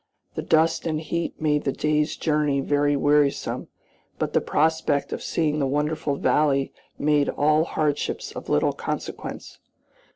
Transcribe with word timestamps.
The 0.33 0.41
dust 0.41 0.87
and 0.87 0.99
heat 0.99 1.39
made 1.39 1.63
the 1.63 1.71
day's 1.71 2.17
journey 2.17 2.59
very 2.59 2.95
wearisome, 2.95 3.67
but 4.17 4.33
the 4.33 4.41
prospect 4.41 5.13
of 5.13 5.21
seeing 5.21 5.59
the 5.59 5.67
wonderful 5.67 6.15
valley 6.15 6.73
made 6.97 7.29
all 7.29 7.65
hardships 7.65 8.31
of 8.31 8.49
little 8.49 8.73
consequence. 8.73 9.59